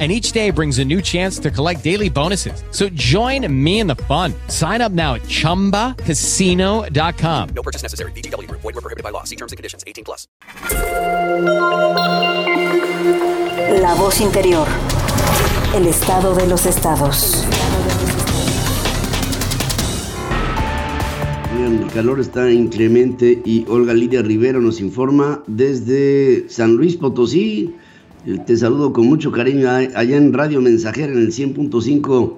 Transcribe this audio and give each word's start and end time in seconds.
and 0.00 0.10
each 0.10 0.32
day 0.32 0.50
brings 0.50 0.78
a 0.78 0.84
new 0.84 1.02
chance 1.02 1.38
to 1.40 1.50
collect 1.50 1.84
daily 1.84 2.08
bonuses. 2.08 2.64
So 2.70 2.88
join 2.88 3.46
me 3.52 3.80
in 3.80 3.86
the 3.86 3.96
fun. 3.96 4.32
Sign 4.48 4.80
up 4.80 4.92
now 4.92 5.16
at 5.16 5.22
ChumbaCasino.com. 5.22 7.48
No 7.50 7.62
purchase 7.62 7.82
necessary. 7.82 8.12
VGW. 8.12 8.50
Void 8.50 8.64
were 8.64 8.72
prohibited 8.80 9.04
by 9.04 9.10
law. 9.10 9.24
See 9.24 9.36
terms 9.36 9.52
and 9.52 9.58
conditions. 9.58 9.84
18 9.86 10.04
plus. 10.04 10.26
La 13.82 13.94
voz 13.94 14.18
interior. 14.22 14.66
El 15.74 15.86
estado 15.86 16.34
de 16.34 16.46
los 16.46 16.64
estados. 16.66 17.44
El 21.56 21.86
calor 21.92 22.18
está 22.18 22.50
inclemente 22.50 23.40
y 23.44 23.64
Olga 23.68 23.94
Lidia 23.94 24.22
Rivero 24.22 24.60
nos 24.60 24.80
informa 24.80 25.44
desde 25.46 26.48
San 26.48 26.74
Luis 26.74 26.96
Potosí. 26.96 27.76
Te 28.46 28.56
saludo 28.56 28.92
con 28.92 29.06
mucho 29.06 29.32
cariño 29.32 29.70
allá 29.70 30.16
en 30.16 30.34
Radio 30.34 30.60
Mensajera 30.60 31.10
en 31.10 31.20
el 31.20 31.32
100.5 31.32 32.34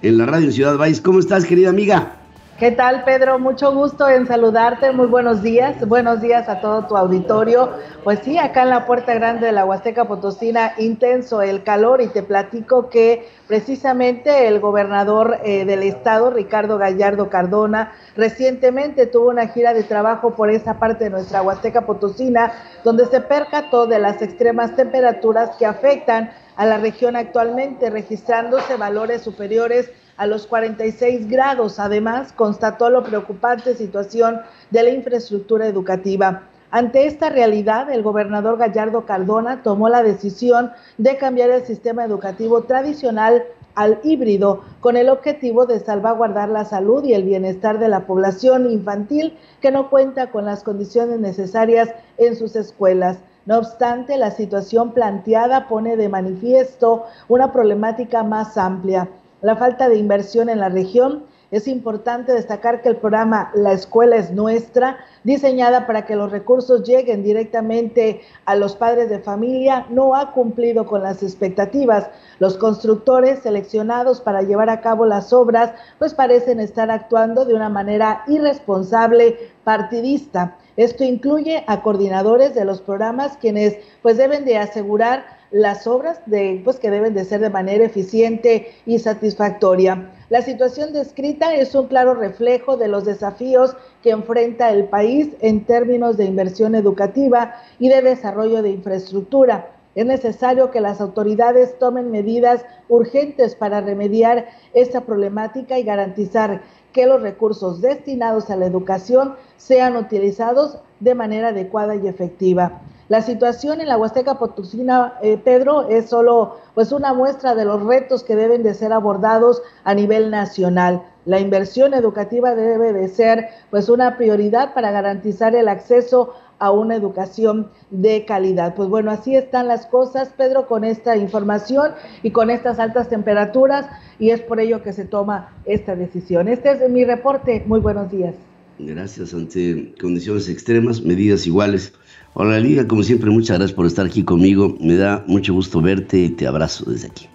en 0.00 0.18
la 0.18 0.24
radio 0.24 0.50
Ciudad 0.50 0.78
Valles. 0.78 1.02
¿Cómo 1.02 1.18
estás, 1.18 1.44
querida 1.44 1.68
amiga? 1.68 2.25
¿Qué 2.58 2.70
tal, 2.70 3.04
Pedro? 3.04 3.38
Mucho 3.38 3.74
gusto 3.74 4.08
en 4.08 4.26
saludarte. 4.26 4.90
Muy 4.90 5.08
buenos 5.08 5.42
días. 5.42 5.86
Buenos 5.86 6.22
días 6.22 6.48
a 6.48 6.62
todo 6.62 6.86
tu 6.86 6.96
auditorio. 6.96 7.68
Pues 8.02 8.20
sí, 8.20 8.38
acá 8.38 8.62
en 8.62 8.70
la 8.70 8.86
Puerta 8.86 9.12
Grande 9.12 9.44
de 9.44 9.52
la 9.52 9.66
Huasteca 9.66 10.06
Potosina, 10.06 10.72
intenso 10.78 11.42
el 11.42 11.64
calor 11.64 12.00
y 12.00 12.06
te 12.06 12.22
platico 12.22 12.88
que 12.88 13.28
precisamente 13.46 14.48
el 14.48 14.58
gobernador 14.60 15.38
eh, 15.44 15.66
del 15.66 15.82
estado, 15.82 16.30
Ricardo 16.30 16.78
Gallardo 16.78 17.28
Cardona, 17.28 17.92
recientemente 18.16 19.06
tuvo 19.06 19.28
una 19.28 19.48
gira 19.48 19.74
de 19.74 19.82
trabajo 19.82 20.34
por 20.34 20.48
esa 20.48 20.78
parte 20.78 21.04
de 21.04 21.10
nuestra 21.10 21.42
Huasteca 21.42 21.82
Potosina, 21.84 22.54
donde 22.84 23.04
se 23.04 23.20
percató 23.20 23.86
de 23.86 23.98
las 23.98 24.22
extremas 24.22 24.74
temperaturas 24.76 25.56
que 25.58 25.66
afectan 25.66 26.30
a 26.56 26.64
la 26.64 26.78
región 26.78 27.16
actualmente, 27.16 27.90
registrándose 27.90 28.76
valores 28.76 29.20
superiores 29.20 29.90
a 30.16 30.26
los 30.26 30.46
46 30.46 31.28
grados. 31.28 31.78
Además, 31.78 32.32
constató 32.32 32.90
la 32.90 33.02
preocupante 33.02 33.74
situación 33.74 34.40
de 34.70 34.82
la 34.82 34.90
infraestructura 34.90 35.66
educativa. 35.66 36.42
Ante 36.70 37.06
esta 37.06 37.30
realidad, 37.30 37.90
el 37.90 38.02
gobernador 38.02 38.58
Gallardo 38.58 39.06
Cardona 39.06 39.62
tomó 39.62 39.88
la 39.88 40.02
decisión 40.02 40.72
de 40.98 41.16
cambiar 41.16 41.50
el 41.50 41.64
sistema 41.64 42.04
educativo 42.04 42.62
tradicional 42.62 43.44
al 43.76 44.00
híbrido 44.02 44.62
con 44.80 44.96
el 44.96 45.08
objetivo 45.10 45.66
de 45.66 45.78
salvaguardar 45.78 46.48
la 46.48 46.64
salud 46.64 47.04
y 47.04 47.14
el 47.14 47.22
bienestar 47.22 47.78
de 47.78 47.88
la 47.88 48.06
población 48.06 48.70
infantil 48.70 49.38
que 49.60 49.70
no 49.70 49.90
cuenta 49.90 50.30
con 50.30 50.46
las 50.46 50.62
condiciones 50.62 51.20
necesarias 51.20 51.90
en 52.16 52.36
sus 52.36 52.56
escuelas. 52.56 53.18
No 53.44 53.58
obstante, 53.58 54.16
la 54.16 54.32
situación 54.32 54.92
planteada 54.92 55.68
pone 55.68 55.96
de 55.96 56.08
manifiesto 56.08 57.04
una 57.28 57.52
problemática 57.52 58.24
más 58.24 58.58
amplia 58.58 59.08
la 59.40 59.56
falta 59.56 59.88
de 59.88 59.96
inversión 59.96 60.48
en 60.48 60.60
la 60.60 60.68
región. 60.68 61.24
Es 61.52 61.68
importante 61.68 62.32
destacar 62.32 62.82
que 62.82 62.88
el 62.88 62.96
programa 62.96 63.52
La 63.54 63.72
Escuela 63.72 64.16
es 64.16 64.32
Nuestra, 64.32 64.98
diseñada 65.22 65.86
para 65.86 66.04
que 66.04 66.16
los 66.16 66.32
recursos 66.32 66.82
lleguen 66.82 67.22
directamente 67.22 68.22
a 68.46 68.56
los 68.56 68.74
padres 68.74 69.08
de 69.10 69.20
familia, 69.20 69.86
no 69.88 70.16
ha 70.16 70.32
cumplido 70.32 70.86
con 70.86 71.04
las 71.04 71.22
expectativas. 71.22 72.10
Los 72.40 72.56
constructores 72.56 73.40
seleccionados 73.40 74.20
para 74.20 74.42
llevar 74.42 74.70
a 74.70 74.80
cabo 74.80 75.06
las 75.06 75.32
obras, 75.32 75.72
pues 76.00 76.14
parecen 76.14 76.58
estar 76.58 76.90
actuando 76.90 77.44
de 77.44 77.54
una 77.54 77.68
manera 77.68 78.24
irresponsable, 78.26 79.52
partidista. 79.62 80.56
Esto 80.76 81.04
incluye 81.04 81.64
a 81.68 81.80
coordinadores 81.80 82.54
de 82.54 82.64
los 82.64 82.80
programas 82.80 83.36
quienes 83.36 83.78
pues 84.02 84.16
deben 84.16 84.44
de 84.44 84.58
asegurar 84.58 85.35
las 85.50 85.86
obras 85.86 86.20
de, 86.26 86.60
pues, 86.64 86.78
que 86.78 86.90
deben 86.90 87.14
de 87.14 87.24
ser 87.24 87.40
de 87.40 87.50
manera 87.50 87.84
eficiente 87.84 88.72
y 88.84 88.98
satisfactoria. 88.98 90.10
La 90.28 90.42
situación 90.42 90.92
descrita 90.92 91.54
es 91.54 91.74
un 91.74 91.86
claro 91.86 92.14
reflejo 92.14 92.76
de 92.76 92.88
los 92.88 93.04
desafíos 93.04 93.76
que 94.02 94.10
enfrenta 94.10 94.70
el 94.70 94.84
país 94.84 95.30
en 95.40 95.64
términos 95.64 96.16
de 96.16 96.24
inversión 96.24 96.74
educativa 96.74 97.54
y 97.78 97.88
de 97.88 98.02
desarrollo 98.02 98.62
de 98.62 98.70
infraestructura. 98.70 99.70
Es 99.94 100.04
necesario 100.04 100.70
que 100.70 100.80
las 100.80 101.00
autoridades 101.00 101.78
tomen 101.78 102.10
medidas 102.10 102.64
urgentes 102.88 103.54
para 103.54 103.80
remediar 103.80 104.46
esta 104.74 105.00
problemática 105.00 105.78
y 105.78 105.84
garantizar 105.84 106.60
que 106.92 107.06
los 107.06 107.22
recursos 107.22 107.80
destinados 107.80 108.50
a 108.50 108.56
la 108.56 108.66
educación 108.66 109.36
sean 109.56 109.96
utilizados 109.96 110.78
de 111.00 111.14
manera 111.14 111.48
adecuada 111.48 111.94
y 111.94 112.08
efectiva. 112.08 112.82
La 113.08 113.22
situación 113.22 113.80
en 113.80 113.86
la 113.86 113.96
Huasteca 113.96 114.34
Potosina, 114.34 115.14
eh, 115.22 115.38
Pedro, 115.38 115.88
es 115.88 116.08
solo 116.08 116.56
pues 116.74 116.90
una 116.90 117.14
muestra 117.14 117.54
de 117.54 117.64
los 117.64 117.84
retos 117.84 118.24
que 118.24 118.34
deben 118.34 118.64
de 118.64 118.74
ser 118.74 118.92
abordados 118.92 119.62
a 119.84 119.94
nivel 119.94 120.30
nacional. 120.30 121.02
La 121.24 121.38
inversión 121.38 121.94
educativa 121.94 122.56
debe 122.56 122.92
de 122.92 123.06
ser 123.06 123.48
pues 123.70 123.88
una 123.88 124.16
prioridad 124.16 124.74
para 124.74 124.90
garantizar 124.90 125.54
el 125.54 125.68
acceso 125.68 126.34
a 126.58 126.72
una 126.72 126.96
educación 126.96 127.70
de 127.90 128.24
calidad. 128.24 128.74
Pues 128.74 128.88
bueno, 128.88 129.12
así 129.12 129.36
están 129.36 129.68
las 129.68 129.86
cosas, 129.86 130.30
Pedro, 130.36 130.66
con 130.66 130.82
esta 130.82 131.16
información 131.16 131.92
y 132.24 132.32
con 132.32 132.50
estas 132.50 132.80
altas 132.80 133.08
temperaturas 133.08 133.86
y 134.18 134.30
es 134.30 134.40
por 134.40 134.58
ello 134.58 134.82
que 134.82 134.92
se 134.92 135.04
toma 135.04 135.52
esta 135.64 135.94
decisión. 135.94 136.48
Este 136.48 136.72
es 136.72 136.90
mi 136.90 137.04
reporte. 137.04 137.62
Muy 137.66 137.78
buenos 137.78 138.10
días. 138.10 138.34
Gracias. 138.78 139.32
Ante 139.34 139.94
condiciones 140.00 140.48
extremas, 140.48 141.02
medidas 141.02 141.46
iguales. 141.46 141.92
Hola 142.34 142.60
Liga, 142.60 142.86
como 142.86 143.02
siempre, 143.02 143.30
muchas 143.30 143.56
gracias 143.58 143.74
por 143.74 143.86
estar 143.86 144.04
aquí 144.04 144.22
conmigo. 144.22 144.76
Me 144.80 144.96
da 144.96 145.24
mucho 145.26 145.54
gusto 145.54 145.80
verte 145.80 146.18
y 146.18 146.28
te 146.28 146.46
abrazo 146.46 146.90
desde 146.90 147.08
aquí. 147.08 147.28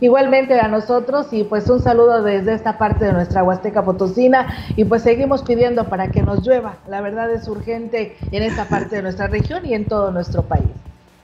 Igualmente 0.00 0.60
a 0.60 0.68
nosotros 0.68 1.28
y 1.32 1.44
pues 1.44 1.70
un 1.70 1.80
saludo 1.80 2.22
desde 2.22 2.52
esta 2.52 2.76
parte 2.76 3.06
de 3.06 3.14
nuestra 3.14 3.42
Huasteca 3.42 3.82
Potosina 3.82 4.46
y 4.76 4.84
pues 4.84 5.02
seguimos 5.02 5.42
pidiendo 5.42 5.88
para 5.88 6.10
que 6.10 6.22
nos 6.22 6.46
llueva. 6.46 6.76
La 6.86 7.00
verdad 7.00 7.32
es 7.32 7.48
urgente 7.48 8.14
en 8.30 8.42
esta 8.42 8.68
parte 8.68 8.96
de 8.96 9.02
nuestra 9.02 9.26
región 9.28 9.64
y 9.64 9.72
en 9.72 9.86
todo 9.86 10.10
nuestro 10.10 10.42
país. 10.42 10.66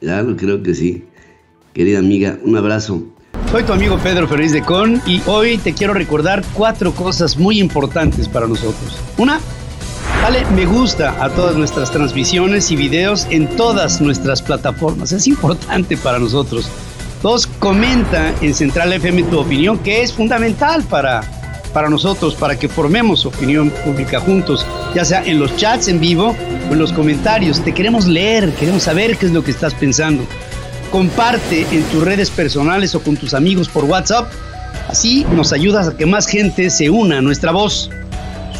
Ya 0.01 0.23
lo 0.23 0.35
creo 0.37 0.62
que 0.62 0.75
sí. 0.75 1.05
Querida 1.75 1.99
amiga, 1.99 2.39
un 2.43 2.57
abrazo. 2.57 3.03
Soy 3.51 3.65
tu 3.65 3.75
amigo 3.75 3.99
Pedro 4.03 4.27
Ferriz 4.27 4.53
de 4.53 4.62
Con 4.62 5.03
y 5.07 5.21
hoy 5.27 5.59
te 5.59 5.75
quiero 5.75 5.93
recordar 5.93 6.43
cuatro 6.55 6.93
cosas 6.93 7.37
muy 7.37 7.61
importantes 7.61 8.27
para 8.27 8.47
nosotros. 8.47 9.02
Una, 9.22 9.38
Dale 10.21 10.44
me 10.47 10.66
gusta 10.66 11.15
a 11.22 11.31
todas 11.31 11.55
nuestras 11.55 11.93
transmisiones 11.93 12.72
y 12.72 12.77
videos 12.77 13.28
en 13.31 13.47
todas 13.56 14.00
nuestras 14.00 14.43
plataformas. 14.43 15.12
Es 15.12 15.29
importante 15.29 15.97
para 15.97 16.19
nosotros. 16.19 16.69
Dos, 17.23 17.47
comenta 17.47 18.35
en 18.41 18.52
Central 18.52 18.93
FM 18.93 19.23
tu 19.25 19.38
opinión, 19.38 19.79
que 19.79 20.02
es 20.02 20.12
fundamental 20.12 20.82
para, 20.82 21.20
para 21.73 21.88
nosotros, 21.88 22.35
para 22.35 22.58
que 22.58 22.69
formemos 22.69 23.25
opinión 23.25 23.70
pública 23.85 24.19
juntos, 24.19 24.67
ya 24.93 25.05
sea 25.05 25.23
en 25.25 25.38
los 25.38 25.56
chats 25.56 25.87
en 25.87 26.00
vivo 26.00 26.35
o 26.69 26.73
en 26.73 26.79
los 26.81 26.93
comentarios. 26.93 27.62
Te 27.62 27.73
queremos 27.73 28.08
leer, 28.08 28.52
queremos 28.55 28.82
saber 28.82 29.17
qué 29.19 29.26
es 29.26 29.32
lo 29.32 29.44
que 29.44 29.52
estás 29.52 29.73
pensando. 29.73 30.25
Comparte 30.91 31.64
en 31.70 31.85
tus 31.85 32.02
redes 32.02 32.29
personales 32.29 32.97
o 32.97 33.00
con 33.00 33.17
tus 33.17 33.35
amigos 33.35 33.69
por 33.69 33.85
WhatsApp. 33.85 34.29
Así 34.88 35.25
nos 35.32 35.52
ayudas 35.52 35.87
a 35.87 35.97
que 35.97 36.06
más 36.06 36.26
gente 36.26 36.70
se 36.70 36.91
una 36.91 37.19
a 37.19 37.23
nuestra 37.23 37.52
voz 37.52 37.88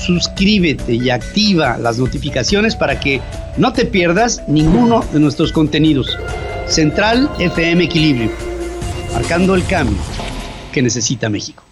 suscríbete 0.05 0.95
y 0.95 1.11
activa 1.11 1.79
las 1.79 1.99
notificaciones 1.99 2.77
para 2.77 2.99
que 3.01 3.21
no 3.57 3.73
te 3.73 3.85
pierdas 3.85 4.43
ninguno 4.49 5.05
de 5.13 5.21
nuestros 5.21 5.53
contenidos. 5.53 6.19
Central 6.67 7.31
FM 7.39 7.85
Equilibrio, 7.85 8.31
marcando 9.13 9.55
el 9.55 9.65
cambio 9.67 9.99
que 10.73 10.83
necesita 10.83 11.29
México. 11.29 11.65